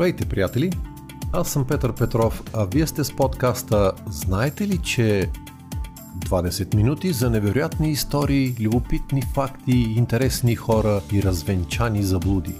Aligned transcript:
Здравейте, 0.00 0.28
приятели! 0.28 0.72
Аз 1.32 1.48
съм 1.48 1.66
Петър 1.66 1.94
Петров, 1.94 2.42
а 2.52 2.64
вие 2.64 2.86
сте 2.86 3.04
с 3.04 3.16
подкаста 3.16 3.92
Знаете 4.06 4.68
ли, 4.68 4.78
че 4.78 5.30
20 6.18 6.74
минути 6.74 7.12
за 7.12 7.30
невероятни 7.30 7.90
истории, 7.90 8.56
любопитни 8.60 9.22
факти, 9.34 9.72
интересни 9.96 10.54
хора 10.54 11.00
и 11.12 11.22
развенчани 11.22 12.02
заблуди. 12.02 12.54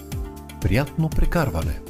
Приятно 0.60 1.08
прекарване! 1.08 1.89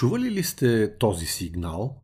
Чували 0.00 0.30
ли 0.30 0.42
сте 0.42 0.98
този 0.98 1.26
сигнал? 1.26 2.02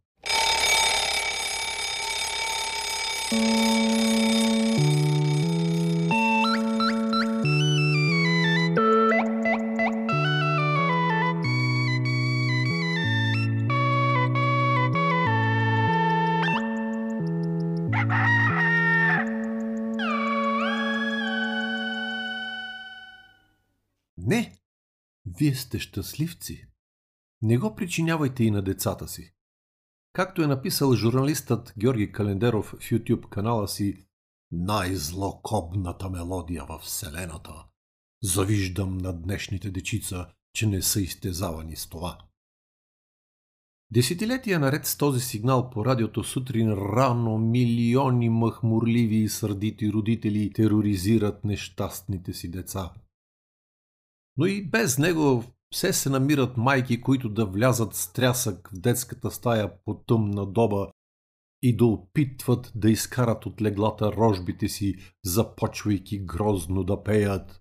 Не, 24.18 24.58
вие 25.26 25.54
сте 25.54 25.78
щастливци. 25.78 26.68
Не 27.42 27.58
го 27.58 27.74
причинявайте 27.74 28.44
и 28.44 28.50
на 28.50 28.62
децата 28.62 29.08
си. 29.08 29.32
Както 30.12 30.42
е 30.42 30.46
написал 30.46 30.94
журналистът 30.94 31.74
Георги 31.78 32.12
Календеров 32.12 32.66
в 32.66 32.90
YouTube 32.90 33.28
канала 33.28 33.68
си 33.68 34.06
Най-злокобната 34.50 36.10
мелодия 36.10 36.64
в 36.64 36.78
Вселената. 36.78 37.64
Завиждам 38.22 38.98
на 38.98 39.12
днешните 39.12 39.70
дечица, 39.70 40.26
че 40.54 40.66
не 40.66 40.82
са 40.82 41.00
изтезавани 41.00 41.76
с 41.76 41.88
това. 41.88 42.18
Десетилетия 43.90 44.60
наред 44.60 44.86
с 44.86 44.96
този 44.96 45.20
сигнал 45.20 45.70
по 45.70 45.84
радиото 45.84 46.24
сутрин 46.24 46.72
рано 46.72 47.38
милиони 47.38 48.28
махмурливи 48.28 49.16
и 49.16 49.28
сърдити 49.28 49.92
родители 49.92 50.52
тероризират 50.52 51.44
нещастните 51.44 52.32
си 52.32 52.50
деца. 52.50 52.92
Но 54.36 54.46
и 54.46 54.68
без 54.68 54.98
него 54.98 55.44
все 55.72 55.92
се 55.92 56.10
намират 56.10 56.56
майки, 56.56 57.00
които 57.00 57.28
да 57.28 57.46
влязат 57.46 57.94
с 57.94 58.12
трясък 58.12 58.70
в 58.72 58.80
детската 58.80 59.30
стая 59.30 59.70
по 59.84 59.94
тъмна 59.94 60.46
доба 60.46 60.86
и 61.62 61.76
да 61.76 61.86
опитват 61.86 62.72
да 62.74 62.90
изкарат 62.90 63.46
от 63.46 63.62
леглата 63.62 64.12
рожбите 64.12 64.68
си, 64.68 64.94
започвайки 65.24 66.18
грозно 66.18 66.84
да 66.84 67.02
пеят. 67.02 67.60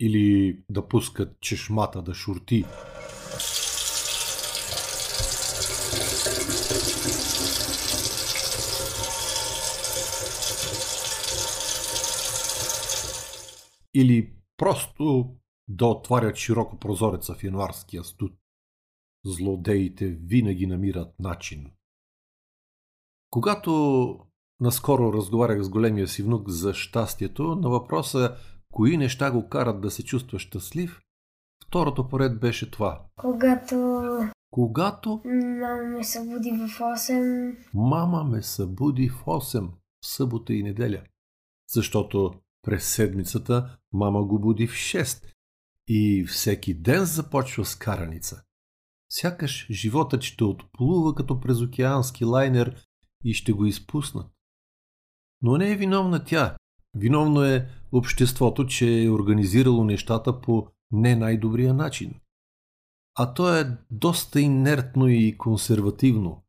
Или 0.00 0.58
да 0.70 0.88
пускат 0.88 1.40
чешмата 1.40 2.02
да 2.02 2.14
шурти. 2.14 2.64
Или 13.96 14.32
просто 14.56 15.34
да 15.68 15.86
отварят 15.86 16.36
широко 16.36 16.78
прозореца 16.78 17.34
в 17.34 17.44
януарския 17.44 18.04
студ. 18.04 18.32
Злодеите 19.24 20.06
винаги 20.08 20.66
намират 20.66 21.20
начин. 21.20 21.70
Когато 23.30 24.18
наскоро 24.60 25.12
разговарях 25.12 25.62
с 25.62 25.68
големия 25.68 26.08
си 26.08 26.22
внук 26.22 26.48
за 26.48 26.74
щастието, 26.74 27.56
на 27.56 27.68
въпроса 27.68 28.36
кои 28.72 28.96
неща 28.96 29.30
го 29.30 29.48
карат 29.48 29.80
да 29.80 29.90
се 29.90 30.04
чувства 30.04 30.38
щастлив, 30.38 31.00
второто 31.66 32.08
поред 32.08 32.40
беше 32.40 32.70
това. 32.70 33.06
Когато... 33.16 34.20
Когато... 34.50 35.22
Мама 35.24 35.82
ме 35.82 36.04
събуди 36.04 36.50
в 36.50 36.78
8. 36.78 37.56
Мама 37.74 38.24
ме 38.24 38.42
събуди 38.42 39.08
в 39.08 39.24
8 39.24 39.68
в 40.02 40.06
събота 40.06 40.54
и 40.54 40.62
неделя. 40.62 41.02
Защото 41.68 42.34
през 42.66 42.94
седмицата 42.94 43.78
мама 43.92 44.24
го 44.24 44.38
буди 44.38 44.66
в 44.66 44.72
6 44.72 45.32
и 45.88 46.24
всеки 46.28 46.74
ден 46.74 47.04
започва 47.04 47.64
с 47.64 47.74
караница. 47.74 48.42
Сякаш 49.10 49.66
животът 49.70 50.22
ще 50.22 50.44
отплува 50.44 51.14
като 51.14 51.40
през 51.40 51.60
океански 51.60 52.24
лайнер 52.24 52.86
и 53.24 53.34
ще 53.34 53.52
го 53.52 53.66
изпуснат. 53.66 54.26
Но 55.42 55.56
не 55.56 55.72
е 55.72 55.76
виновна 55.76 56.24
тя. 56.24 56.56
Виновно 56.94 57.42
е 57.42 57.68
обществото, 57.92 58.66
че 58.66 59.02
е 59.02 59.10
организирало 59.10 59.84
нещата 59.84 60.40
по 60.40 60.68
не 60.90 61.16
най-добрия 61.16 61.74
начин. 61.74 62.14
А 63.14 63.34
то 63.34 63.56
е 63.56 63.78
доста 63.90 64.40
инертно 64.40 65.08
и 65.08 65.38
консервативно. 65.38 66.44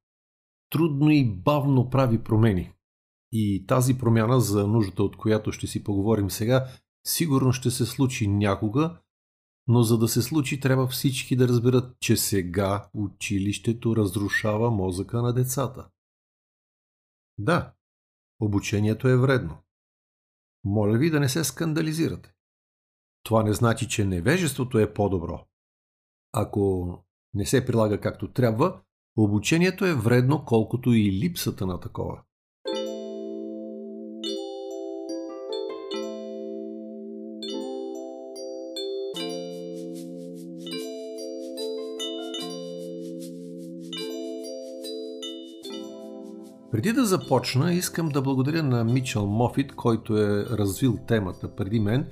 Трудно 0.69 1.09
и 1.09 1.35
бавно 1.35 1.89
прави 1.89 2.23
промени. 2.23 2.73
И 3.31 3.65
тази 3.67 3.97
промяна, 3.97 4.41
за 4.41 4.67
нуждата 4.67 5.03
от 5.03 5.17
която 5.17 5.51
ще 5.51 5.67
си 5.67 5.83
поговорим 5.83 6.29
сега, 6.29 6.67
сигурно 7.05 7.53
ще 7.53 7.71
се 7.71 7.85
случи 7.85 8.27
някога, 8.27 8.99
но 9.67 9.83
за 9.83 9.97
да 9.97 10.07
се 10.07 10.21
случи, 10.21 10.59
трябва 10.59 10.87
всички 10.87 11.35
да 11.35 11.47
разберат, 11.47 11.99
че 11.99 12.17
сега 12.17 12.89
училището 12.93 13.95
разрушава 13.95 14.71
мозъка 14.71 15.21
на 15.21 15.33
децата. 15.33 15.89
Да, 17.37 17.73
обучението 18.39 19.07
е 19.07 19.17
вредно. 19.17 19.57
Моля 20.63 20.97
ви 20.97 21.09
да 21.09 21.19
не 21.19 21.29
се 21.29 21.43
скандализирате. 21.43 22.33
Това 23.23 23.43
не 23.43 23.53
значи, 23.53 23.89
че 23.89 24.05
невежеството 24.05 24.79
е 24.79 24.93
по-добро. 24.93 25.45
Ако 26.33 26.93
не 27.33 27.45
се 27.45 27.65
прилага 27.65 28.01
както 28.01 28.33
трябва, 28.33 28.81
обучението 29.17 29.85
е 29.85 29.95
вредно 29.95 30.45
колкото 30.45 30.93
и 30.93 31.11
липсата 31.11 31.65
на 31.65 31.79
такова. 31.79 32.23
Преди 46.77 46.93
да 46.93 47.05
започна, 47.05 47.73
искам 47.73 48.09
да 48.09 48.21
благодаря 48.21 48.63
на 48.63 48.83
Мичел 48.83 49.25
Мофит, 49.25 49.75
който 49.75 50.17
е 50.17 50.45
развил 50.45 50.97
темата 51.07 51.55
преди 51.55 51.79
мен 51.79 52.07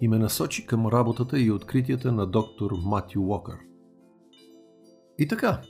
и 0.00 0.08
ме 0.08 0.18
насочи 0.18 0.66
към 0.66 0.86
работата 0.86 1.40
и 1.40 1.50
откритията 1.50 2.12
на 2.12 2.26
доктор 2.26 2.70
Матю 2.84 3.20
Уокър. 3.20 3.58
И 5.18 5.28
така, 5.28 5.60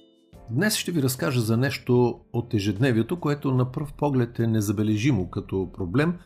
днес 0.50 0.76
ще 0.76 0.92
ви 0.92 1.02
разкажа 1.02 1.40
за 1.40 1.56
нещо 1.56 2.20
от 2.32 2.54
ежедневието, 2.54 3.20
което 3.20 3.50
на 3.50 3.72
пръв 3.72 3.92
поглед 3.92 4.38
е 4.38 4.46
незабележимо 4.46 5.30
като 5.30 5.72
проблем, 5.72 6.18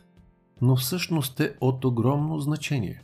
но 0.61 0.75
всъщност 0.75 1.39
е 1.39 1.55
от 1.61 1.85
огромно 1.85 2.39
значение. 2.39 3.03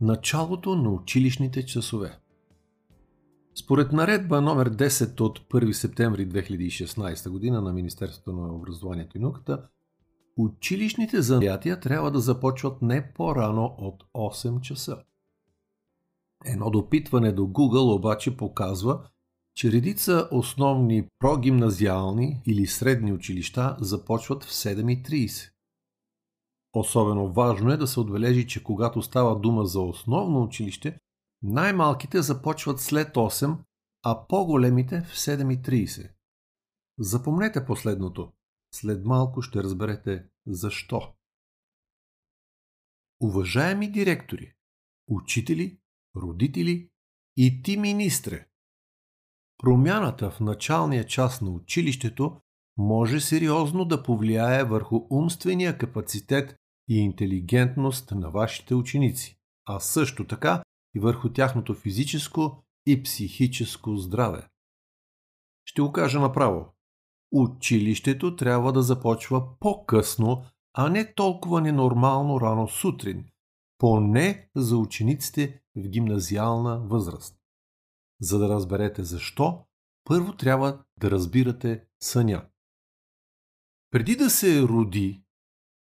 Началото 0.00 0.76
на 0.76 0.90
училищните 0.90 1.66
часове– 1.66 2.18
според 3.60 3.92
наредба 3.92 4.40
номер 4.40 4.70
10 4.70 5.20
от 5.20 5.38
1 5.48 5.72
септември 5.72 6.28
2016 6.28 7.30
година 7.30 7.60
на 7.60 7.72
Министерството 7.72 8.32
на 8.32 8.54
образованието 8.54 9.18
и 9.18 9.20
науката, 9.20 9.62
училищните 10.36 11.22
занятия 11.22 11.80
трябва 11.80 12.10
да 12.10 12.20
започват 12.20 12.82
не 12.82 13.12
по-рано 13.12 13.74
от 13.78 14.04
8 14.14 14.60
часа. 14.60 14.98
Едно 16.44 16.70
допитване 16.70 17.32
до 17.32 17.42
Google 17.42 17.94
обаче 17.94 18.36
показва, 18.36 19.02
че 19.54 19.72
редица 19.72 20.28
основни 20.32 21.08
прогимназиални 21.18 22.42
или 22.46 22.66
средни 22.66 23.12
училища 23.12 23.76
започват 23.80 24.44
в 24.44 24.52
7.30. 24.52 25.50
Особено 26.72 27.32
важно 27.32 27.72
е 27.72 27.76
да 27.76 27.86
се 27.86 28.00
отбележи, 28.00 28.46
че 28.46 28.62
когато 28.62 29.02
става 29.02 29.40
дума 29.40 29.64
за 29.64 29.80
основно 29.80 30.42
училище, 30.42 30.98
най-малките 31.42 32.22
започват 32.22 32.80
след 32.80 33.14
8, 33.14 33.58
а 34.02 34.26
по-големите 34.26 35.00
в 35.00 35.14
7.30. 35.14 36.10
Запомнете 36.98 37.66
последното. 37.66 38.32
След 38.74 39.04
малко 39.04 39.42
ще 39.42 39.62
разберете 39.62 40.24
защо. 40.46 41.14
Уважаеми 43.22 43.92
директори, 43.92 44.54
учители, 45.08 45.80
родители 46.16 46.90
и 47.36 47.62
ти 47.62 47.76
министре, 47.76 48.48
промяната 49.58 50.30
в 50.30 50.40
началния 50.40 51.06
час 51.06 51.40
на 51.40 51.50
училището 51.50 52.40
може 52.76 53.20
сериозно 53.20 53.84
да 53.84 54.02
повлияе 54.02 54.64
върху 54.64 55.06
умствения 55.10 55.78
капацитет 55.78 56.56
и 56.88 56.98
интелигентност 56.98 58.10
на 58.10 58.30
вашите 58.30 58.74
ученици, 58.74 59.38
а 59.64 59.80
също 59.80 60.26
така 60.26 60.62
и 60.94 61.00
върху 61.00 61.32
тяхното 61.32 61.74
физическо 61.74 62.64
и 62.86 63.02
психическо 63.02 63.96
здраве. 63.96 64.48
Ще 65.64 65.82
го 65.82 65.92
кажа 65.92 66.20
направо. 66.20 66.74
Училището 67.32 68.36
трябва 68.36 68.72
да 68.72 68.82
започва 68.82 69.58
по-късно, 69.58 70.44
а 70.74 70.88
не 70.88 71.14
толкова 71.14 71.60
ненормално 71.60 72.40
рано 72.40 72.68
сутрин, 72.68 73.24
поне 73.78 74.50
за 74.56 74.76
учениците 74.76 75.62
в 75.76 75.88
гимназиална 75.88 76.80
възраст. 76.80 77.36
За 78.20 78.38
да 78.38 78.48
разберете 78.48 79.02
защо, 79.02 79.64
първо 80.04 80.36
трябва 80.36 80.84
да 80.96 81.10
разбирате 81.10 81.84
съня. 82.02 82.46
Преди 83.90 84.16
да 84.16 84.30
се 84.30 84.62
роди 84.62 85.24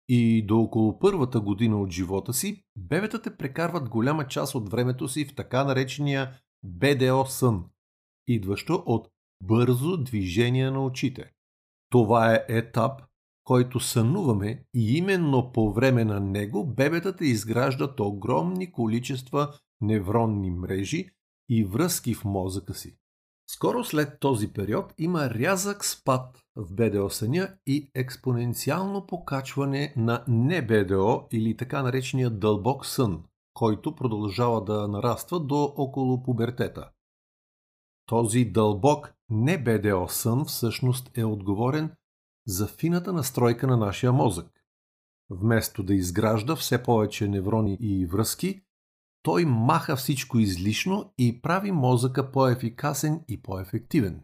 и 0.09 0.45
до 0.45 0.59
около 0.59 0.99
първата 0.99 1.39
година 1.39 1.81
от 1.81 1.91
живота 1.91 2.33
си, 2.33 2.63
бебетата 2.75 3.37
прекарват 3.37 3.89
голяма 3.89 4.27
част 4.27 4.55
от 4.55 4.69
времето 4.69 5.07
си 5.07 5.25
в 5.25 5.35
така 5.35 5.63
наречения 5.63 6.39
БДО 6.63 7.25
сън, 7.25 7.65
идващо 8.27 8.83
от 8.85 9.07
бързо 9.43 9.97
движение 9.97 10.71
на 10.71 10.85
очите. 10.85 11.31
Това 11.89 12.33
е 12.33 12.45
етап, 12.47 13.01
който 13.43 13.79
сънуваме 13.79 14.63
и 14.73 14.97
именно 14.97 15.51
по 15.51 15.73
време 15.73 16.05
на 16.05 16.19
него 16.19 16.65
бебетата 16.65 17.25
изграждат 17.25 17.99
огромни 17.99 18.71
количества 18.71 19.53
невронни 19.81 20.51
мрежи 20.51 21.09
и 21.49 21.63
връзки 21.63 22.13
в 22.13 22.25
мозъка 22.25 22.73
си. 22.73 22.97
Скоро 23.49 23.83
след 23.83 24.19
този 24.19 24.53
период 24.53 24.93
има 24.97 25.29
рязък 25.29 25.85
спад 25.85 26.41
в 26.59 26.73
БДО 26.73 27.09
съня 27.09 27.57
и 27.67 27.91
експоненциално 27.95 29.07
покачване 29.07 29.93
на 29.97 30.23
не 30.27 30.61
БДО 30.65 31.27
или 31.31 31.57
така 31.57 31.83
наречения 31.83 32.29
дълбок 32.29 32.85
сън, 32.85 33.23
който 33.53 33.95
продължава 33.95 34.63
да 34.63 34.87
нараства 34.87 35.39
до 35.39 35.73
около 35.77 36.23
пубертета. 36.23 36.89
Този 38.05 38.45
дълбок 38.45 39.13
не 39.29 39.63
БДО 39.63 40.07
сън 40.07 40.45
всъщност 40.45 41.17
е 41.17 41.23
отговорен 41.23 41.91
за 42.47 42.67
фината 42.67 43.13
настройка 43.13 43.67
на 43.67 43.77
нашия 43.77 44.11
мозък. 44.11 44.63
Вместо 45.29 45.83
да 45.83 45.93
изгражда 45.93 46.55
все 46.55 46.83
повече 46.83 47.27
неврони 47.27 47.77
и 47.81 48.05
връзки, 48.05 48.61
той 49.23 49.45
маха 49.45 49.95
всичко 49.95 50.39
излишно 50.39 51.13
и 51.17 51.41
прави 51.41 51.71
мозъка 51.71 52.31
по-ефикасен 52.31 53.23
и 53.27 53.41
по-ефективен. 53.41 54.23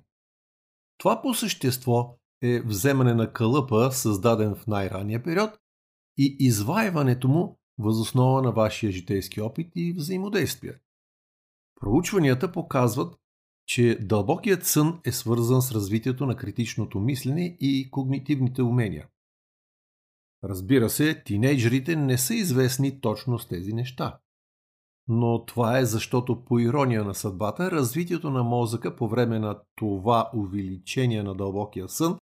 Това 0.98 1.22
по 1.22 1.34
същество 1.34 2.18
е 2.42 2.62
вземане 2.62 3.14
на 3.14 3.34
кълъпа, 3.34 3.92
създаден 3.92 4.56
в 4.56 4.68
най-ранния 4.68 5.24
период, 5.24 5.50
и 6.18 6.36
изваиването 6.40 7.28
му 7.28 7.60
възоснова 7.78 8.42
на 8.42 8.52
вашия 8.52 8.92
житейски 8.92 9.42
опит 9.42 9.72
и 9.76 9.94
взаимодействие. 9.94 10.74
Проучванията 11.82 12.52
показват, 12.52 13.16
че 13.68 13.98
дълбокият 14.02 14.66
сън 14.66 15.00
е 15.06 15.12
свързан 15.12 15.62
с 15.62 15.72
развитието 15.72 16.26
на 16.26 16.36
критичното 16.36 17.00
мислене 17.00 17.58
и 17.60 17.92
когнитивните 17.92 18.62
умения. 18.62 19.08
Разбира 20.44 20.90
се, 20.90 21.24
тинейджерите 21.24 21.96
не 21.96 22.18
са 22.18 22.36
известни 22.36 23.02
точно 23.02 23.40
с 23.40 23.48
тези 23.48 23.74
неща. 23.74 24.20
Но 25.08 25.46
това 25.46 25.80
е 25.80 25.86
защото 25.86 26.46
по 26.46 26.60
ирония 26.60 27.04
на 27.04 27.16
съдбата, 27.16 27.72
развитието 27.72 28.30
на 28.30 28.44
мозъка 28.44 28.96
по 28.96 29.08
време 29.08 29.40
на 29.40 29.60
това 29.76 30.30
увеличение 30.36 31.24
на 31.24 31.36
дълбокия 31.36 31.90
сън 31.90 32.18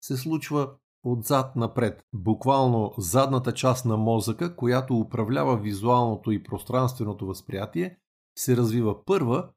се 0.00 0.16
случва 0.16 0.70
отзад 1.04 1.56
напред. 1.56 2.02
Буквално 2.14 2.92
задната 2.98 3.52
част 3.52 3.84
на 3.84 3.96
мозъка, 3.96 4.56
която 4.56 4.98
управлява 4.98 5.56
визуалното 5.56 6.32
и 6.32 6.42
пространственото 6.42 7.26
възприятие, 7.26 7.98
се 8.38 8.56
развива 8.56 9.04
първа 9.04 9.48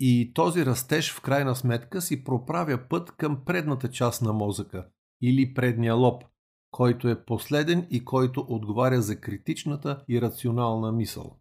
и 0.00 0.32
този 0.34 0.66
растеж 0.66 1.12
в 1.12 1.20
крайна 1.20 1.56
сметка 1.56 2.02
си 2.02 2.24
проправя 2.24 2.88
път 2.88 3.10
към 3.10 3.44
предната 3.44 3.90
част 3.90 4.22
на 4.22 4.32
мозъка 4.32 4.88
или 5.22 5.54
предния 5.54 5.94
лоб, 5.94 6.24
който 6.70 7.08
е 7.08 7.24
последен 7.24 7.86
и 7.90 8.04
който 8.04 8.46
отговаря 8.48 9.02
за 9.02 9.20
критичната 9.20 10.04
и 10.08 10.20
рационална 10.20 10.92
мисъл. 10.92 11.38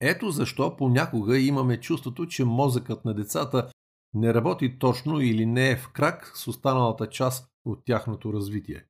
Ето 0.00 0.30
защо 0.30 0.76
понякога 0.76 1.38
имаме 1.38 1.80
чувството, 1.80 2.26
че 2.26 2.44
мозъкът 2.44 3.04
на 3.04 3.14
децата 3.14 3.70
не 4.14 4.34
работи 4.34 4.78
точно 4.78 5.20
или 5.20 5.46
не 5.46 5.70
е 5.70 5.76
в 5.76 5.92
крак 5.92 6.32
с 6.34 6.48
останалата 6.48 7.08
част 7.08 7.52
от 7.64 7.84
тяхното 7.84 8.32
развитие. 8.32 8.84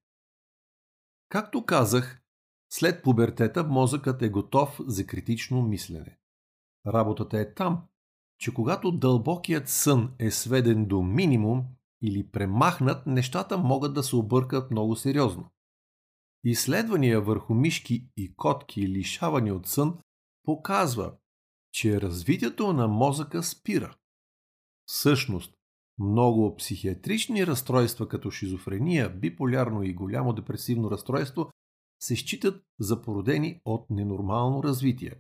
Както 1.29 1.67
казах, 1.67 2.23
след 2.73 3.03
пубертета 3.03 3.65
мозъкът 3.65 4.23
е 4.23 4.29
готов 4.29 4.81
за 4.87 5.07
критично 5.07 5.63
мислене. 5.63 6.19
Работата 6.87 7.39
е 7.39 7.55
там, 7.55 7.83
че 8.39 8.55
когато 8.55 8.93
дълбокият 8.93 9.69
сън 9.69 10.15
е 10.19 10.31
сведен 10.31 10.87
до 10.87 11.03
минимум 11.03 11.65
или 12.03 12.31
премахнат, 12.31 13.07
нещата 13.07 13.59
могат 13.59 13.95
да 13.95 14.03
се 14.03 14.17
объркат 14.17 14.71
много 14.71 14.97
сериозно. 14.97 15.51
Изследвания 16.45 17.21
върху 17.21 17.55
мишки 17.55 18.09
и 18.17 18.35
котки, 18.37 18.89
лишавани 18.89 19.53
от 19.53 19.67
сън, 19.67 19.99
показва, 20.45 21.15
че 21.73 22.01
развитието 22.01 22.73
на 22.73 22.89
мозъка 22.89 23.43
спира. 23.43 23.97
Всъщност, 24.87 25.55
много 25.99 26.57
психиатрични 26.57 27.47
разстройства 27.47 28.09
като 28.09 28.31
шизофрения, 28.31 29.11
биполярно 29.11 29.83
и 29.83 29.95
голямо 29.95 30.33
депресивно 30.33 30.91
разстройство 30.91 31.51
се 32.03 32.17
считат 32.17 32.63
за 32.81 33.03
породени 33.03 33.61
от 33.65 33.91
ненормално 33.91 34.63
развитие. 34.63 35.15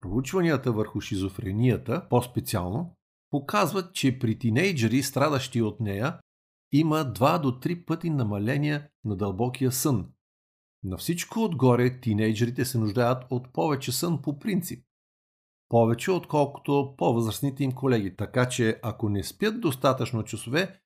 Проучванията 0.00 0.72
върху 0.72 1.00
шизофренията, 1.00 2.06
по-специално, 2.10 2.96
показват, 3.30 3.94
че 3.94 4.18
при 4.18 4.38
тинейджери, 4.38 5.02
страдащи 5.02 5.62
от 5.62 5.80
нея, 5.80 6.20
има 6.72 6.96
2 6.96 7.40
до 7.40 7.50
3 7.50 7.84
пъти 7.84 8.10
намаление 8.10 8.88
на 9.04 9.16
дълбокия 9.16 9.72
сън. 9.72 10.12
На 10.84 10.96
всичко 10.96 11.40
отгоре, 11.40 12.00
тинейджерите 12.00 12.64
се 12.64 12.78
нуждаят 12.78 13.24
от 13.30 13.52
повече 13.52 13.92
сън 13.92 14.22
по 14.22 14.38
принцип. 14.38 14.85
Повече 15.68 16.10
отколкото 16.10 16.94
по-възрастните 16.98 17.64
им 17.64 17.72
колеги, 17.72 18.16
така 18.16 18.48
че 18.48 18.80
ако 18.82 19.08
не 19.08 19.24
спят 19.24 19.60
достатъчно 19.60 20.24
часове, 20.24 20.80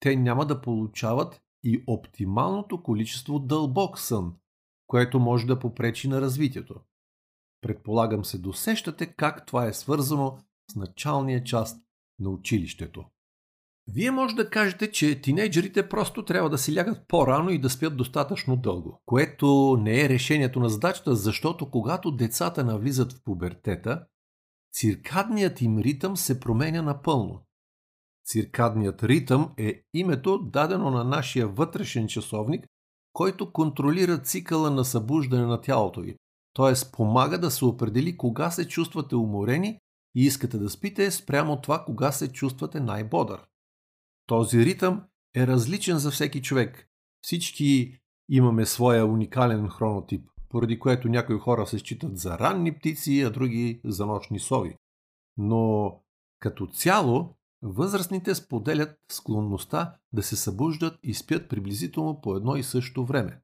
те 0.00 0.16
няма 0.16 0.46
да 0.46 0.60
получават 0.60 1.42
и 1.64 1.84
оптималното 1.86 2.82
количество 2.82 3.38
дълбок 3.38 3.98
сън, 3.98 4.34
което 4.86 5.20
може 5.20 5.46
да 5.46 5.58
попречи 5.58 6.08
на 6.08 6.20
развитието. 6.20 6.74
Предполагам 7.60 8.24
се 8.24 8.38
досещате 8.38 9.06
как 9.06 9.46
това 9.46 9.66
е 9.66 9.72
свързано 9.72 10.38
с 10.70 10.76
началния 10.76 11.44
част 11.44 11.82
на 12.18 12.30
училището. 12.30 13.04
Вие 13.88 14.10
може 14.10 14.34
да 14.34 14.50
кажете, 14.50 14.90
че 14.90 15.20
тинейджерите 15.20 15.88
просто 15.88 16.24
трябва 16.24 16.50
да 16.50 16.58
си 16.58 16.76
лягат 16.76 17.08
по-рано 17.08 17.50
и 17.50 17.58
да 17.58 17.70
спят 17.70 17.96
достатъчно 17.96 18.56
дълго, 18.56 19.02
което 19.06 19.78
не 19.80 20.04
е 20.04 20.08
решението 20.08 20.60
на 20.60 20.68
задачата, 20.68 21.14
защото 21.16 21.70
когато 21.70 22.10
децата 22.10 22.64
навлизат 22.64 23.12
в 23.12 23.24
пубертета, 23.24 24.06
циркадният 24.76 25.60
им 25.60 25.78
ритъм 25.78 26.16
се 26.16 26.40
променя 26.40 26.82
напълно. 26.82 27.42
Циркадният 28.26 29.04
ритъм 29.04 29.54
е 29.58 29.82
името 29.94 30.38
дадено 30.38 30.90
на 30.90 31.04
нашия 31.04 31.48
вътрешен 31.48 32.08
часовник, 32.08 32.66
който 33.12 33.52
контролира 33.52 34.18
цикъла 34.18 34.70
на 34.70 34.84
събуждане 34.84 35.46
на 35.46 35.60
тялото 35.60 36.00
ви, 36.00 36.16
т.е. 36.54 36.90
помага 36.92 37.38
да 37.38 37.50
се 37.50 37.64
определи 37.64 38.16
кога 38.16 38.50
се 38.50 38.68
чувствате 38.68 39.16
уморени 39.16 39.78
и 40.14 40.24
искате 40.24 40.58
да 40.58 40.70
спите 40.70 41.10
спрямо 41.10 41.60
това 41.60 41.84
кога 41.84 42.12
се 42.12 42.32
чувствате 42.32 42.80
най-бодър. 42.80 43.46
Този 44.26 44.58
ритъм 44.58 45.04
е 45.36 45.46
различен 45.46 45.98
за 45.98 46.10
всеки 46.10 46.42
човек. 46.42 46.88
Всички 47.22 47.98
имаме 48.28 48.66
своя 48.66 49.06
уникален 49.06 49.68
хронотип, 49.68 50.30
поради 50.56 50.78
което 50.78 51.08
някои 51.08 51.38
хора 51.38 51.66
се 51.66 51.78
считат 51.78 52.18
за 52.18 52.38
ранни 52.38 52.78
птици, 52.78 53.22
а 53.26 53.30
други 53.30 53.80
за 53.84 54.06
нощни 54.06 54.38
сови. 54.38 54.76
Но 55.36 55.94
като 56.40 56.66
цяло, 56.66 57.36
възрастните 57.62 58.34
споделят 58.34 58.98
склонността 59.12 59.96
да 60.12 60.22
се 60.22 60.36
събуждат 60.36 60.98
и 61.02 61.14
спят 61.14 61.48
приблизително 61.48 62.20
по 62.20 62.36
едно 62.36 62.56
и 62.56 62.62
също 62.62 63.04
време. 63.04 63.40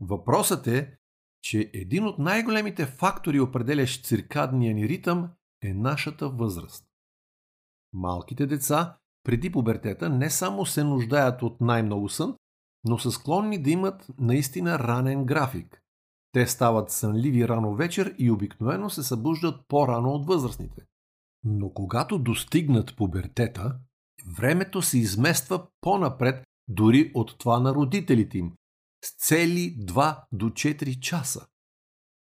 Въпросът 0.00 0.66
е 0.66 0.98
че 1.42 1.70
един 1.74 2.04
от 2.04 2.18
най-големите 2.18 2.86
фактори, 2.86 3.40
определящ 3.40 4.04
циркадния 4.04 4.74
ни 4.74 4.88
ритъм, 4.88 5.30
е 5.62 5.74
нашата 5.74 6.28
възраст. 6.28 6.84
Малките 7.92 8.46
деца 8.46 8.98
преди 9.24 9.52
пубертета 9.52 10.08
не 10.08 10.30
само 10.30 10.66
се 10.66 10.84
нуждаят 10.84 11.42
от 11.42 11.60
най-много 11.60 12.08
сън, 12.08 12.36
но 12.84 12.98
са 12.98 13.10
склонни 13.10 13.62
да 13.62 13.70
имат 13.70 14.06
наистина 14.18 14.78
ранен 14.78 15.24
график. 15.24 15.82
Те 16.32 16.46
стават 16.46 16.90
сънливи 16.90 17.48
рано 17.48 17.74
вечер 17.74 18.14
и 18.18 18.30
обикновено 18.30 18.90
се 18.90 19.02
събуждат 19.02 19.60
по-рано 19.68 20.10
от 20.10 20.26
възрастните. 20.26 20.82
Но 21.44 21.72
когато 21.72 22.18
достигнат 22.18 22.96
пубертета, 22.96 23.78
времето 24.38 24.82
се 24.82 24.98
измества 24.98 25.66
по-напред 25.80 26.44
дори 26.68 27.10
от 27.14 27.38
това 27.38 27.60
на 27.60 27.74
родителите 27.74 28.38
им, 28.38 28.52
с 29.04 29.26
цели 29.26 29.76
2 29.78 30.22
до 30.32 30.50
4 30.50 31.00
часа. 31.00 31.46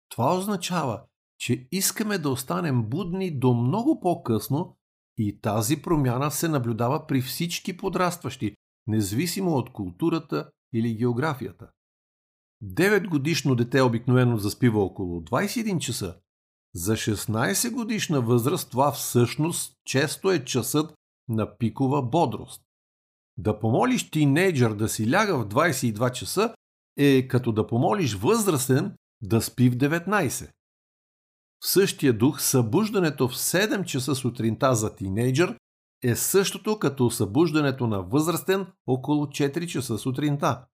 Това 0.10 0.38
означава, 0.38 1.04
че 1.38 1.68
искаме 1.72 2.18
да 2.18 2.30
останем 2.30 2.84
будни 2.84 3.40
до 3.40 3.54
много 3.54 4.00
по-късно 4.00 4.78
и 5.18 5.42
тази 5.42 5.82
промяна 5.82 6.32
се 6.32 6.48
наблюдава 6.48 7.08
при 7.08 7.22
всички 7.22 7.78
подрастващи, 7.78 8.56
независимо 8.88 9.52
от 9.52 9.74
културата 9.74 10.50
или 10.74 10.96
географията. 10.96 11.72
9 12.64 13.08
годишно 13.08 13.56
дете 13.56 13.82
обикновено 13.82 14.38
заспива 14.38 14.84
около 14.84 15.22
21 15.22 15.80
часа. 15.80 16.16
За 16.76 16.94
16 16.94 17.72
годишна 17.72 18.22
възраст 18.22 18.72
това 18.72 18.92
всъщност 18.92 19.74
често 19.86 20.32
е 20.32 20.46
часът 20.46 20.94
на 21.30 21.58
пикова 21.58 22.04
бодрост. 22.04 22.62
Да 23.38 23.60
помолиш 23.60 24.10
тинейджър 24.10 24.74
да 24.74 24.90
си 24.90 25.12
ляга 25.12 25.38
в 25.38 25.48
22 25.48 26.12
часа 26.12 26.56
е 26.98 27.28
като 27.28 27.52
да 27.52 27.68
помолиш 27.68 28.16
възрастен 28.16 28.96
да 29.22 29.42
спи 29.42 29.70
в 29.70 29.76
19. 29.76 30.50
В 31.60 31.68
същия 31.68 32.14
дух 32.18 32.42
събуждането 32.42 33.28
в 33.28 33.36
7 33.36 33.86
часа 33.86 34.16
сутринта 34.16 34.76
за 34.76 34.96
тинейджър 34.96 35.58
е 36.04 36.16
същото 36.16 36.80
като 36.80 37.12
събуждането 37.12 37.88
на 37.88 38.02
възрастен 38.02 38.68
около 38.88 39.26
4 39.26 39.68
часа 39.68 39.98
сутринта. 39.98 40.66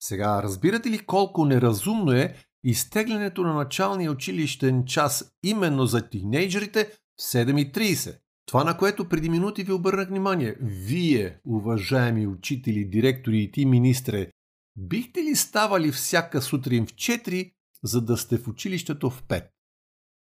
Сега, 0.00 0.42
разбирате 0.42 0.90
ли 0.90 0.98
колко 0.98 1.44
неразумно 1.44 2.12
е 2.12 2.36
изтеглянето 2.64 3.42
на 3.42 3.54
началния 3.54 4.12
училищен 4.12 4.84
час 4.84 5.32
именно 5.42 5.86
за 5.86 6.08
тинейджерите 6.08 6.84
в 7.18 7.22
7.30? 7.22 8.18
Това, 8.46 8.64
на 8.64 8.76
което 8.76 9.08
преди 9.08 9.28
минути 9.28 9.64
ви 9.64 9.72
обърнах 9.72 10.08
внимание. 10.08 10.56
Вие, 10.60 11.40
уважаеми 11.44 12.26
учители, 12.26 12.84
директори 12.84 13.42
и 13.42 13.52
ти, 13.52 13.66
министре, 13.66 14.30
бихте 14.76 15.22
ли 15.22 15.36
ставали 15.36 15.92
всяка 15.92 16.42
сутрин 16.42 16.86
в 16.86 16.94
4, 16.94 17.52
за 17.82 18.00
да 18.00 18.16
сте 18.16 18.38
в 18.38 18.48
училището 18.48 19.10
в 19.10 19.22
5? 19.22 19.48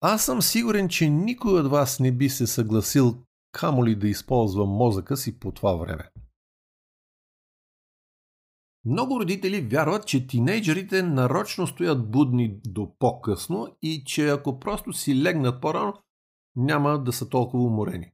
Аз 0.00 0.24
съм 0.24 0.42
сигурен, 0.42 0.88
че 0.88 1.10
никой 1.10 1.60
от 1.60 1.70
вас 1.70 2.00
не 2.00 2.12
би 2.12 2.28
се 2.28 2.46
съгласил 2.46 3.22
камо 3.52 3.86
ли 3.86 3.96
да 3.96 4.08
използва 4.08 4.66
мозъка 4.66 5.16
си 5.16 5.38
по 5.38 5.52
това 5.52 5.74
време. 5.76 6.10
Много 8.84 9.20
родители 9.20 9.60
вярват, 9.60 10.06
че 10.06 10.26
тинейджерите 10.26 11.02
нарочно 11.02 11.66
стоят 11.66 12.10
будни 12.10 12.60
до 12.66 12.98
по-късно 12.98 13.76
и 13.82 14.04
че 14.06 14.28
ако 14.28 14.60
просто 14.60 14.92
си 14.92 15.22
легнат 15.22 15.60
по-рано, 15.60 15.94
няма 16.56 17.04
да 17.04 17.12
са 17.12 17.28
толкова 17.28 17.64
уморени. 17.64 18.12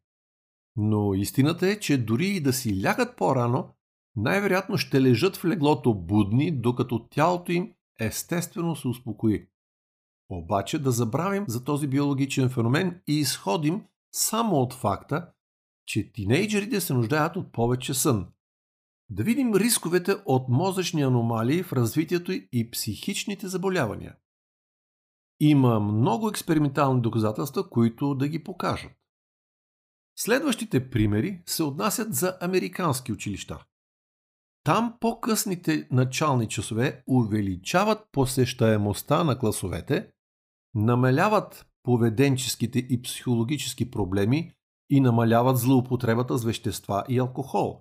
Но 0.76 1.14
истината 1.14 1.68
е, 1.68 1.80
че 1.80 2.04
дори 2.04 2.26
и 2.26 2.40
да 2.40 2.52
си 2.52 2.84
лягат 2.84 3.16
по-рано, 3.16 3.74
най-вероятно 4.16 4.78
ще 4.78 5.02
лежат 5.02 5.36
в 5.36 5.44
леглото 5.44 5.94
будни, 5.94 6.60
докато 6.60 7.08
тялото 7.08 7.52
им 7.52 7.72
естествено 8.00 8.76
се 8.76 8.88
успокои. 8.88 9.48
Обаче 10.30 10.78
да 10.78 10.90
забравим 10.90 11.44
за 11.48 11.64
този 11.64 11.86
биологичен 11.86 12.50
феномен 12.50 13.00
и 13.06 13.14
изходим 13.18 13.84
само 14.14 14.56
от 14.56 14.74
факта, 14.74 15.32
че 15.86 16.12
тинейджерите 16.12 16.80
се 16.80 16.94
нуждаят 16.94 17.36
от 17.36 17.52
повече 17.52 17.94
сън. 17.94 18.32
Да 19.10 19.22
видим 19.22 19.54
рисковете 19.54 20.16
от 20.26 20.48
мозъчни 20.48 21.02
аномалии 21.02 21.62
в 21.62 21.72
развитието 21.72 22.32
и 22.32 22.70
психичните 22.70 23.48
заболявания. 23.48 24.16
Има 25.40 25.80
много 25.80 26.28
експериментални 26.28 27.00
доказателства, 27.00 27.70
които 27.70 28.14
да 28.14 28.28
ги 28.28 28.44
покажат. 28.44 28.92
Следващите 30.16 30.90
примери 30.90 31.42
се 31.46 31.62
отнасят 31.62 32.14
за 32.14 32.38
американски 32.40 33.12
училища. 33.12 33.64
Там 34.64 34.96
по-късните 35.00 35.88
начални 35.90 36.48
часове 36.48 37.02
увеличават 37.06 38.08
посещаемостта 38.12 39.24
на 39.24 39.38
класовете, 39.38 40.10
намаляват 40.74 41.66
поведенческите 41.84 42.78
и 42.78 43.02
психологически 43.02 43.90
проблеми 43.90 44.52
и 44.90 45.00
намаляват 45.00 45.58
злоупотребата 45.58 46.38
с 46.38 46.44
вещества 46.44 47.04
и 47.08 47.18
алкохол. 47.18 47.80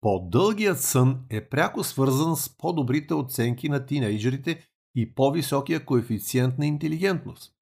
По-дългият 0.00 0.80
сън 0.80 1.24
е 1.30 1.48
пряко 1.48 1.84
свързан 1.84 2.36
с 2.36 2.56
по-добрите 2.56 3.14
оценки 3.14 3.68
на 3.68 3.86
тинейджерите 3.86 4.66
и 4.96 5.14
по-високия 5.14 5.84
коефициент 5.84 6.58
на 6.58 6.66
интелигентност. 6.66 7.52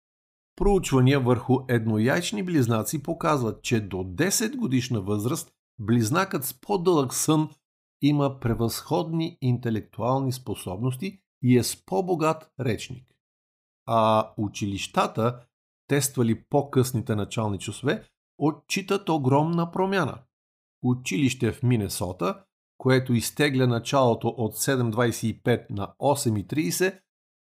Проучвания 0.57 1.21
върху 1.21 1.59
еднояйчни 1.69 2.43
близнаци 2.43 3.03
показват, 3.03 3.63
че 3.63 3.81
до 3.81 3.97
10 3.97 4.57
годишна 4.57 5.01
възраст 5.01 5.53
близнакът 5.81 6.45
с 6.45 6.61
по-дълъг 6.61 7.15
сън 7.15 7.51
има 8.03 8.41
превъзходни 8.41 9.39
интелектуални 9.41 10.33
способности 10.33 11.21
и 11.43 11.59
е 11.59 11.63
с 11.63 11.87
по-богат 11.87 12.51
речник. 12.61 13.12
А 13.87 14.31
училищата, 14.37 15.41
тествали 15.89 16.43
по-късните 16.45 17.15
начални 17.15 17.59
часове, 17.59 18.05
отчитат 18.39 19.09
огромна 19.09 19.71
промяна. 19.71 20.19
Училище 20.83 21.53
в 21.53 21.63
Минесота, 21.63 22.45
което 22.79 23.15
изтегля 23.15 23.67
началото 23.67 24.29
от 24.29 24.55
7.25 24.55 25.71
на 25.71 25.95
8.30, 26.01 27.01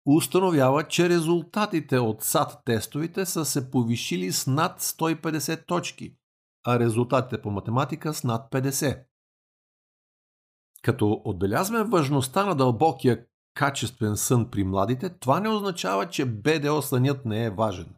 установява, 0.05 0.87
че 0.87 1.09
резултатите 1.09 1.99
от 1.99 2.23
САД 2.23 2.61
тестовите 2.65 3.25
са 3.25 3.45
се 3.45 3.71
повишили 3.71 4.31
с 4.31 4.47
над 4.47 4.81
150 4.81 5.65
точки, 5.65 6.15
а 6.65 6.79
резултатите 6.79 7.41
по 7.41 7.51
математика 7.51 8.13
с 8.13 8.23
над 8.23 8.51
50. 8.51 9.03
Като 10.81 11.21
отбелязваме 11.25 11.83
важността 11.83 12.45
на 12.45 12.55
дълбокия 12.55 13.25
качествен 13.55 14.17
сън 14.17 14.51
при 14.51 14.63
младите, 14.63 15.09
това 15.09 15.39
не 15.39 15.49
означава, 15.49 16.09
че 16.09 16.25
БДО 16.25 16.81
сънят 16.81 17.25
не 17.25 17.45
е 17.45 17.49
важен. 17.49 17.95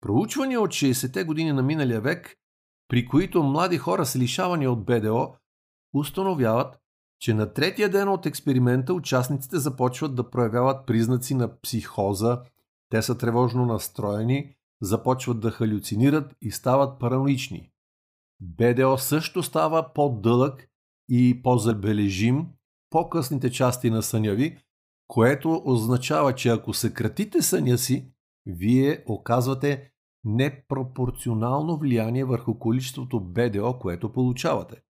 Проучвания 0.00 0.60
от 0.60 0.70
60-те 0.70 1.24
години 1.24 1.52
на 1.52 1.62
миналия 1.62 2.00
век, 2.00 2.36
при 2.88 3.06
които 3.06 3.42
млади 3.42 3.78
хора 3.78 4.06
са 4.06 4.18
лишавани 4.18 4.66
от 4.68 4.84
БДО, 4.84 5.34
установяват, 5.94 6.78
че 7.20 7.34
на 7.34 7.52
третия 7.52 7.90
ден 7.90 8.08
от 8.08 8.26
експеримента 8.26 8.94
участниците 8.94 9.58
започват 9.58 10.14
да 10.14 10.30
проявяват 10.30 10.86
признаци 10.86 11.34
на 11.34 11.60
психоза, 11.60 12.42
те 12.88 13.02
са 13.02 13.18
тревожно 13.18 13.66
настроени, 13.66 14.54
започват 14.80 15.40
да 15.40 15.50
халюцинират 15.50 16.34
и 16.40 16.50
стават 16.50 16.98
параноични. 16.98 17.70
БДО 18.40 18.98
също 18.98 19.42
става 19.42 19.92
по-дълъг 19.92 20.68
и 21.08 21.42
по-забележим 21.42 22.46
по-късните 22.92 23.50
части 23.50 23.90
на 23.90 24.02
съня 24.02 24.34
ви, 24.34 24.58
което 25.08 25.62
означава, 25.64 26.34
че 26.34 26.48
ако 26.48 26.74
съкратите 26.74 27.42
съня 27.42 27.78
си, 27.78 28.12
вие 28.46 29.04
оказвате 29.06 29.90
непропорционално 30.24 31.78
влияние 31.78 32.24
върху 32.24 32.58
количеството 32.58 33.20
БДО, 33.20 33.78
което 33.78 34.12
получавате. 34.12 34.82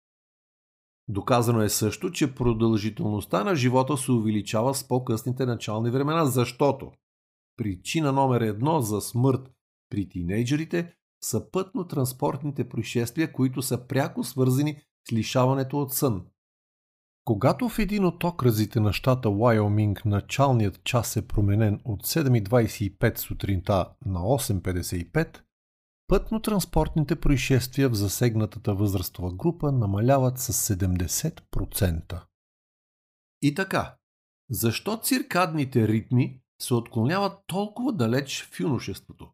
Доказано 1.09 1.63
е 1.63 1.69
също, 1.69 2.11
че 2.11 2.35
продължителността 2.35 3.45
на 3.45 3.55
живота 3.57 3.97
се 3.97 4.13
увеличава 4.13 4.75
с 4.75 4.89
по-късните 4.89 5.47
начални 5.47 5.91
времена, 5.91 6.27
защото 6.27 6.93
причина 7.57 8.13
номер 8.13 8.41
едно 8.41 8.81
за 8.81 9.01
смърт 9.01 9.51
при 9.91 10.09
тинейджерите 10.09 10.95
са 11.25 11.51
пътно-транспортните 11.51 12.69
происшествия, 12.69 13.33
които 13.33 13.63
са 13.63 13.87
пряко 13.87 14.25
свързани 14.25 14.77
с 15.09 15.13
лишаването 15.13 15.81
от 15.81 15.93
сън. 15.93 16.27
Когато 17.25 17.69
в 17.69 17.79
един 17.79 18.05
от 18.05 18.25
окразите 18.25 18.81
на 18.81 18.93
щата 18.93 19.31
Уайоминг 19.31 20.05
началният 20.05 20.85
час 20.85 21.17
е 21.17 21.29
променен 21.29 21.81
от 21.85 22.07
7.25 22.07 23.19
сутринта 23.19 23.89
на 24.07 24.21
8.55, 24.21 25.39
пътно-транспортните 26.09 27.21
происшествия 27.21 27.89
в 27.89 27.95
засегнатата 27.95 28.75
възрастова 28.75 29.33
група 29.35 29.73
намаляват 29.73 30.39
с 30.39 30.75
70%. 30.75 32.23
И 33.43 33.55
така, 33.55 33.97
защо 34.51 35.01
циркадните 35.03 35.89
ритми 35.89 36.41
се 36.61 36.75
отклоняват 36.75 37.39
толкова 37.47 37.93
далеч 37.93 38.49
в 38.53 38.61
юношеството? 38.61 39.33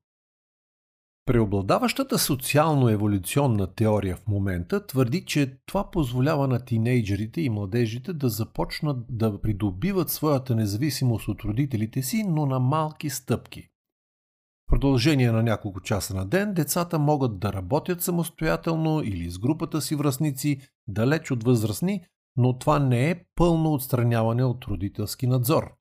Преобладаващата 1.28 2.18
социално-еволюционна 2.18 3.66
теория 3.66 4.16
в 4.16 4.26
момента 4.26 4.86
твърди, 4.86 5.24
че 5.24 5.58
това 5.66 5.90
позволява 5.90 6.48
на 6.48 6.64
тинейджерите 6.64 7.40
и 7.40 7.50
младежите 7.50 8.12
да 8.12 8.28
започнат 8.28 8.96
да 9.08 9.40
придобиват 9.40 10.10
своята 10.10 10.54
независимост 10.54 11.28
от 11.28 11.42
родителите 11.42 12.02
си, 12.02 12.24
но 12.28 12.46
на 12.46 12.58
малки 12.58 13.10
стъпки. 13.10 13.60
В 13.60 14.70
продължение 14.70 15.32
на 15.32 15.42
няколко 15.42 15.80
часа 15.80 16.14
на 16.14 16.26
ден 16.26 16.54
децата 16.54 16.98
могат 16.98 17.38
да 17.38 17.52
работят 17.52 18.02
самостоятелно 18.02 19.02
или 19.04 19.30
с 19.30 19.38
групата 19.38 19.80
си 19.80 19.94
връзници, 19.94 20.60
далеч 20.86 21.30
от 21.30 21.44
възрастни, 21.44 22.04
но 22.36 22.58
това 22.58 22.78
не 22.78 23.10
е 23.10 23.24
пълно 23.34 23.72
отстраняване 23.72 24.44
от 24.44 24.64
родителски 24.64 25.26
надзор. 25.26 25.77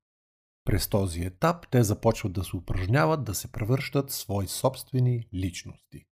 През 0.68 0.88
този 0.88 1.22
етап 1.22 1.68
те 1.72 1.84
започват 1.84 2.34
да 2.34 2.44
се 2.44 2.56
упражняват 2.56 3.24
да 3.24 3.36
се 3.36 3.52
превръщат 3.52 4.10
в 4.10 4.16
свои 4.16 4.48
собствени 4.48 5.28
личности. 5.34 6.06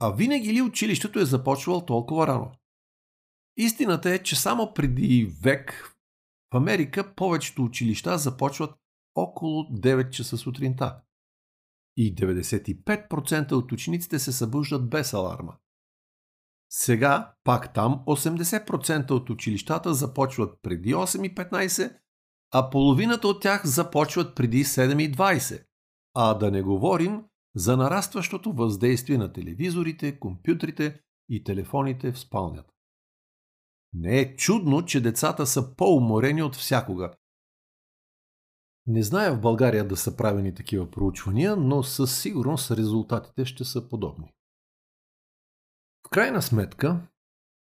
А 0.00 0.10
винаги 0.10 0.52
ли 0.52 0.62
училището 0.62 1.18
е 1.18 1.24
започвало 1.24 1.86
толкова 1.86 2.26
рано? 2.26 2.52
Истината 3.56 4.10
е, 4.10 4.22
че 4.22 4.36
само 4.36 4.74
преди 4.74 5.34
век 5.42 5.96
в 6.52 6.56
Америка 6.56 7.14
повечето 7.14 7.64
училища 7.64 8.18
започват 8.18 8.74
около 9.14 9.62
9 9.62 10.10
часа 10.10 10.36
сутринта. 10.36 11.00
И 11.96 12.14
95% 12.14 13.52
от 13.52 13.72
учениците 13.72 14.18
се 14.18 14.32
събуждат 14.32 14.90
без 14.90 15.14
аларма. 15.14 15.56
Сега, 16.72 17.34
пак 17.44 17.74
там, 17.74 18.02
80% 18.06 19.10
от 19.10 19.30
училищата 19.30 19.94
започват 19.94 20.58
преди 20.62 20.94
8.15, 20.94 21.96
а 22.50 22.70
половината 22.70 23.28
от 23.28 23.42
тях 23.42 23.66
започват 23.66 24.34
преди 24.34 24.64
7.20. 24.64 25.64
А 26.14 26.34
да 26.34 26.50
не 26.50 26.62
говорим 26.62 27.24
за 27.54 27.76
нарастващото 27.76 28.52
въздействие 28.52 29.18
на 29.18 29.32
телевизорите, 29.32 30.18
компютрите 30.18 31.00
и 31.28 31.44
телефоните 31.44 32.12
в 32.12 32.18
спалнята. 32.18 32.72
Не 33.92 34.20
е 34.20 34.36
чудно, 34.36 34.84
че 34.84 35.00
децата 35.00 35.46
са 35.46 35.76
по-уморени 35.76 36.42
от 36.42 36.56
всякога. 36.56 37.12
Не 38.86 39.02
зная 39.02 39.34
в 39.34 39.40
България 39.40 39.88
да 39.88 39.96
са 39.96 40.16
правени 40.16 40.54
такива 40.54 40.90
проучвания, 40.90 41.56
но 41.56 41.82
със 41.82 42.20
сигурност 42.20 42.70
резултатите 42.70 43.44
ще 43.44 43.64
са 43.64 43.88
подобни. 43.88 44.32
Крайна 46.10 46.42
сметка, 46.42 47.00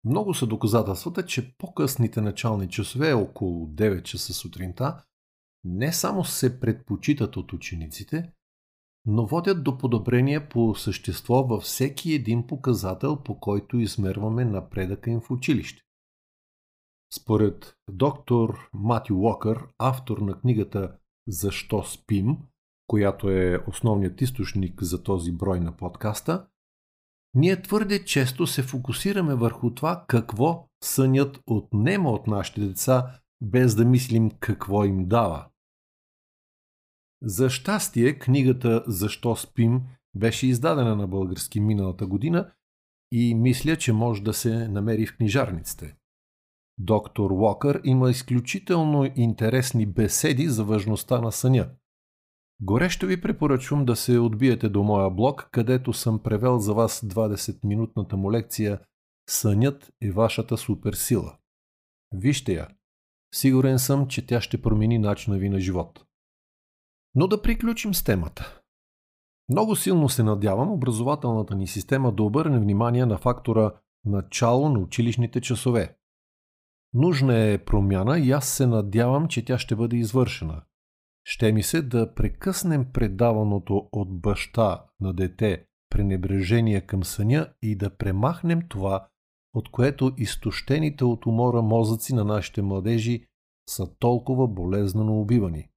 много 0.05 0.35
са 0.35 0.47
доказателствата, 0.47 1.27
че 1.27 1.57
по-късните 1.57 2.21
начални 2.21 2.69
часове, 2.69 3.13
около 3.13 3.67
9 3.67 4.03
часа 4.03 4.35
сутринта, 4.35 5.05
не 5.65 5.93
само 5.93 6.25
се 6.25 6.61
предпочитат 6.61 7.37
от 7.37 7.53
учениците, 7.53 8.33
но 9.07 9.27
водят 9.27 9.65
до 9.65 9.79
подобрение 9.79 10.49
по 10.49 10.75
същество 10.75 11.35
във 11.35 11.63
всеки 11.63 12.13
един 12.13 12.47
показател, 12.47 13.23
по 13.23 13.41
който 13.41 13.79
измерваме 13.79 14.45
напредъка 14.45 15.11
им 15.11 15.21
в 15.21 15.31
училище. 15.31 15.83
Според 17.15 17.77
доктор 17.91 18.71
Матю 18.73 19.15
Уокър, 19.15 19.69
автор 19.79 20.19
на 20.19 20.41
книгата 20.41 20.99
Защо 21.29 21.83
спим, 21.83 22.39
която 22.87 23.31
е 23.31 23.65
основният 23.67 24.21
източник 24.21 24.83
за 24.83 25.03
този 25.03 25.33
брой 25.33 25.61
на 25.61 25.77
подкаста, 25.77 26.47
ние 27.39 27.63
твърде 27.63 28.05
често 28.05 28.47
се 28.47 28.63
фокусираме 28.63 29.35
върху 29.35 29.75
това 29.75 30.05
какво 30.09 30.69
сънят 30.85 31.41
отнема 31.47 32.11
от 32.11 32.27
нашите 32.27 32.61
деца, 32.61 33.21
без 33.41 33.75
да 33.75 33.85
мислим 33.85 34.31
какво 34.41 34.85
им 34.85 35.09
дава. 35.09 35.47
За 37.23 37.51
щастие, 37.51 38.19
книгата 38.19 38.85
Защо 38.87 39.37
спим 39.37 39.83
беше 40.15 40.47
издадена 40.47 40.97
на 40.97 41.07
български 41.07 41.61
миналата 41.61 42.07
година 42.07 42.51
и 43.13 43.35
мисля, 43.35 43.77
че 43.77 43.93
може 43.93 44.23
да 44.23 44.35
се 44.35 44.69
намери 44.69 45.07
в 45.07 45.17
книжарниците. 45.17 45.97
Доктор 46.79 47.31
Уокър 47.31 47.81
има 47.85 48.11
изключително 48.11 49.11
интересни 49.17 49.87
беседи 49.87 50.49
за 50.49 50.65
важността 50.65 51.21
на 51.21 51.33
съня. 51.33 51.71
Горещо 52.61 53.07
ви 53.07 53.21
препоръчвам 53.21 53.85
да 53.85 53.97
се 53.97 54.19
отбиете 54.19 54.69
до 54.69 54.83
моя 54.83 55.11
блог, 55.11 55.49
където 55.53 55.93
съм 55.93 56.23
превел 56.23 56.59
за 56.59 56.75
вас 56.75 57.01
20-минутната 57.01 58.17
му 58.17 58.33
лекция 58.33 58.81
Сънят 59.29 59.93
е 60.03 60.11
вашата 60.11 60.57
суперсила. 60.57 61.37
Вижте 62.13 62.53
я. 62.53 62.69
Сигурен 63.35 63.79
съм, 63.79 64.09
че 64.09 64.27
тя 64.27 64.41
ще 64.41 64.63
промени 64.63 64.99
начина 64.99 65.39
ви 65.39 65.49
на 65.49 65.61
живот. 65.61 66.05
Но 67.15 67.27
да 67.27 67.43
приключим 67.43 67.95
с 67.95 68.05
темата. 68.05 68.61
Много 69.49 69.77
силно 69.77 70.09
се 70.09 70.23
надявам 70.23 70.73
образователната 70.73 71.55
ни 71.55 71.67
система 71.67 72.13
да 72.13 72.23
обърне 72.23 72.59
внимание 72.59 73.07
на 73.07 73.19
фактора 73.19 73.73
начало 74.05 74.69
на 74.69 74.79
училищните 74.79 75.41
часове. 75.41 75.97
Нужна 76.95 77.39
е 77.39 77.65
промяна 77.65 78.19
и 78.19 78.31
аз 78.31 78.49
се 78.49 78.67
надявам, 78.67 79.29
че 79.29 79.45
тя 79.45 79.59
ще 79.59 79.77
бъде 79.77 79.97
извършена. 79.97 80.63
Ще 81.31 81.53
ми 81.53 81.63
се 81.63 81.83
да 81.83 82.15
прекъснем 82.15 82.93
предаваното 82.93 83.89
от 83.93 84.21
баща 84.21 84.85
на 85.01 85.15
дете 85.15 85.67
пренебрежение 85.91 86.81
към 86.81 87.05
съня 87.05 87.55
и 87.63 87.77
да 87.77 87.97
премахнем 87.97 88.69
това, 88.69 89.09
от 89.55 89.71
което 89.71 90.13
изтощените 90.17 91.05
от 91.05 91.27
умора 91.27 91.63
мозъци 91.63 92.15
на 92.15 92.25
нашите 92.25 92.63
младежи 92.63 93.27
са 93.69 93.95
толкова 93.99 94.49
болезнено 94.49 95.21
убивани. 95.21 95.71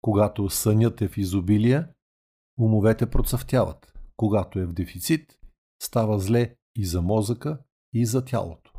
Когато 0.00 0.48
сънят 0.48 1.02
е 1.02 1.08
в 1.08 1.16
изобилие, 1.16 1.86
умовете 2.58 3.10
процъфтяват. 3.10 3.92
Когато 4.16 4.58
е 4.58 4.66
в 4.66 4.72
дефицит, 4.72 5.38
става 5.82 6.18
зле 6.18 6.54
и 6.76 6.86
за 6.86 7.02
мозъка, 7.02 7.58
и 7.92 8.06
за 8.06 8.24
тялото. 8.24 8.71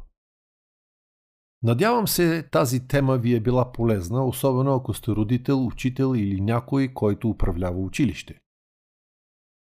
Надявам 1.64 2.08
се 2.08 2.44
тази 2.52 2.88
тема 2.88 3.18
ви 3.18 3.36
е 3.36 3.40
била 3.40 3.72
полезна, 3.72 4.26
особено 4.26 4.76
ако 4.76 4.94
сте 4.94 5.12
родител, 5.12 5.66
учител 5.66 6.14
или 6.16 6.42
някой, 6.42 6.94
който 6.94 7.30
управлява 7.30 7.80
училище. 7.80 8.40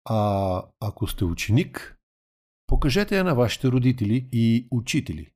А 0.06 0.64
ако 0.80 1.08
сте 1.08 1.26
ученик, 1.26 1.98
покажете 2.68 3.18
я 3.18 3.24
на 3.24 3.36
вашите 3.36 3.68
родители 3.68 4.30
и 4.32 4.68
учители. 4.72 5.32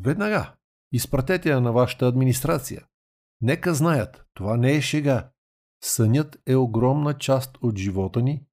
Веднага. 0.00 0.54
Изпратете 0.92 1.50
я 1.50 1.60
на 1.60 1.72
вашата 1.72 2.06
администрация. 2.06 2.86
Нека 3.40 3.74
знаят, 3.74 4.24
това 4.34 4.56
не 4.56 4.76
е 4.76 4.80
шега. 4.80 5.30
Сънят 5.84 6.42
е 6.46 6.56
огромна 6.56 7.18
част 7.18 7.58
от 7.62 7.78
живота 7.78 8.22
ни 8.22 8.46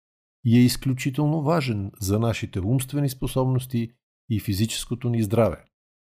и 0.46 0.60
е 0.60 0.64
изключително 0.64 1.42
важен 1.42 1.92
за 2.02 2.20
нашите 2.20 2.60
умствени 2.60 3.10
способности 3.10 3.92
и 4.30 4.40
физическото 4.40 5.10
ни 5.10 5.24
здраве. 5.24 5.69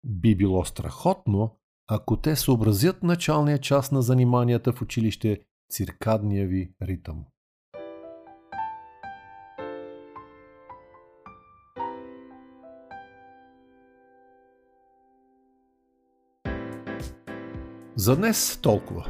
Би 0.06 0.36
било 0.36 0.66
страхотно, 0.66 1.58
ако 1.88 2.18
те 2.18 2.36
съобразят 2.36 3.04
началния 3.04 3.58
час 3.58 3.92
на 3.92 4.02
заниманията 4.02 4.74
в 4.74 4.82
училище 4.82 5.40
циркадния 5.72 6.48
ви 6.48 6.72
ритъм. 6.82 7.26
За 17.96 18.16
днес 18.16 18.60
толкова. 18.62 19.08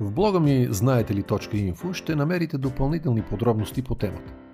В 0.00 0.12
блога 0.12 0.40
ми 0.40 0.66
знаете 0.70 1.14
ли 1.14 1.22
.info 1.22 1.92
ще 1.92 2.16
намерите 2.16 2.58
допълнителни 2.58 3.22
подробности 3.22 3.82
по 3.82 3.94
темата. 3.94 4.49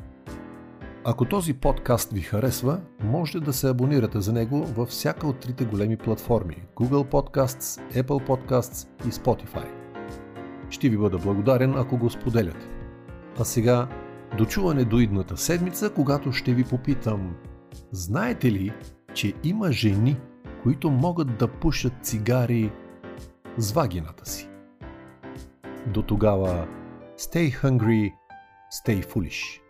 Ако 1.08 1.24
този 1.24 1.54
подкаст 1.54 2.12
ви 2.12 2.20
харесва, 2.20 2.80
можете 3.00 3.40
да 3.40 3.52
се 3.52 3.68
абонирате 3.68 4.20
за 4.20 4.32
него 4.32 4.66
във 4.66 4.88
всяка 4.88 5.26
от 5.26 5.38
трите 5.38 5.64
големи 5.64 5.96
платформи 5.96 6.62
Google 6.74 7.10
Podcasts, 7.10 8.02
Apple 8.02 8.26
Podcasts 8.26 8.88
и 9.08 9.12
Spotify. 9.12 9.66
Ще 10.70 10.88
ви 10.88 10.96
бъда 10.96 11.18
благодарен, 11.18 11.74
ако 11.76 11.96
го 11.96 12.10
споделяте. 12.10 12.68
А 13.38 13.44
сега, 13.44 13.88
дочуване 14.38 14.84
до 14.84 14.98
идната 14.98 15.36
седмица, 15.36 15.90
когато 15.90 16.32
ще 16.32 16.54
ви 16.54 16.64
попитам 16.64 17.36
Знаете 17.92 18.52
ли, 18.52 18.72
че 19.14 19.32
има 19.44 19.72
жени, 19.72 20.16
които 20.62 20.90
могат 20.90 21.38
да 21.38 21.48
пушат 21.48 21.92
цигари 22.02 22.72
с 23.58 23.72
вагината 23.72 24.26
си? 24.26 24.48
До 25.86 26.02
тогава, 26.02 26.68
stay 27.18 27.62
hungry, 27.62 28.12
stay 28.84 29.04
foolish. 29.04 29.65